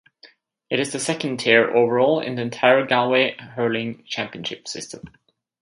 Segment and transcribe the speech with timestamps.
[0.71, 5.03] It is the second tier overall in the entire Galway hurling championship system.